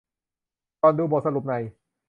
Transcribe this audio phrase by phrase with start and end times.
[0.81, 1.53] ก่อนดูบทสรุปใน